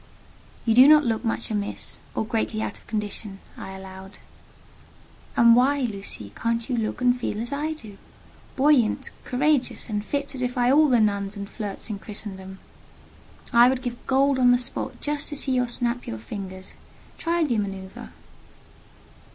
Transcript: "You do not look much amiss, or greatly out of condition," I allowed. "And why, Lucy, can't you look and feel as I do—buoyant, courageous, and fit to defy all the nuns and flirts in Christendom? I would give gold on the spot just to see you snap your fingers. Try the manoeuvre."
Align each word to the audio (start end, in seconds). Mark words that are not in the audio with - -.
"You 0.65 0.73
do 0.73 0.87
not 0.87 1.03
look 1.05 1.23
much 1.23 1.51
amiss, 1.51 1.99
or 2.15 2.25
greatly 2.25 2.59
out 2.59 2.79
of 2.79 2.87
condition," 2.87 3.37
I 3.55 3.73
allowed. 3.73 4.17
"And 5.37 5.55
why, 5.55 5.81
Lucy, 5.81 6.31
can't 6.35 6.67
you 6.67 6.75
look 6.75 7.01
and 7.01 7.15
feel 7.19 7.39
as 7.39 7.53
I 7.53 7.73
do—buoyant, 7.73 9.11
courageous, 9.25 9.89
and 9.89 10.03
fit 10.03 10.27
to 10.29 10.39
defy 10.39 10.71
all 10.71 10.89
the 10.89 10.99
nuns 10.99 11.37
and 11.37 11.47
flirts 11.47 11.91
in 11.91 11.99
Christendom? 11.99 12.57
I 13.53 13.69
would 13.69 13.83
give 13.83 14.07
gold 14.07 14.39
on 14.39 14.49
the 14.49 14.57
spot 14.57 14.99
just 15.01 15.29
to 15.29 15.35
see 15.35 15.51
you 15.51 15.67
snap 15.67 16.07
your 16.07 16.17
fingers. 16.17 16.73
Try 17.19 17.43
the 17.43 17.59
manoeuvre." 17.59 18.11